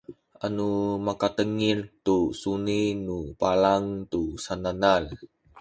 anu 0.45 0.69
makatengil 1.05 1.79
tu 2.05 2.17
suni 2.41 2.81
nu 3.05 3.17
palang 3.39 3.85
tu 4.11 4.21
sananal 4.45 5.03